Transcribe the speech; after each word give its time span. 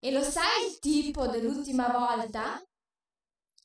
E 0.00 0.12
lo 0.12 0.22
sai 0.22 0.68
il 0.70 0.78
tipo 0.78 1.26
dell'ultima 1.26 1.88
volta? 1.88 2.62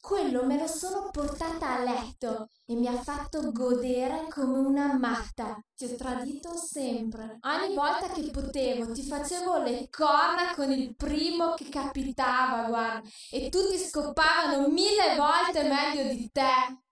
Quello 0.01 0.45
me 0.45 0.57
lo 0.57 0.67
sono 0.67 1.09
portata 1.11 1.75
a 1.75 1.83
letto 1.83 2.49
e 2.65 2.73
mi 2.73 2.87
ha 2.87 3.01
fatto 3.01 3.51
godere 3.51 4.27
come 4.29 4.57
una 4.57 4.97
matta. 4.97 5.63
Ti 5.75 5.85
ho 5.85 5.95
tradito 5.95 6.57
sempre. 6.57 7.37
Ogni 7.41 7.75
volta 7.75 8.09
che 8.09 8.29
potevo 8.31 8.91
ti 8.93 9.03
facevo 9.03 9.59
le 9.59 9.87
corna 9.89 10.55
con 10.55 10.71
il 10.71 10.95
primo 10.95 11.53
che 11.53 11.69
capitava, 11.69 12.67
guarda. 12.67 13.07
E 13.31 13.49
tutti 13.49 13.77
scoppavano 13.77 14.67
mille 14.67 15.15
volte 15.15 15.63
meglio 15.69 16.11
di 16.11 16.31
te. 16.31 16.82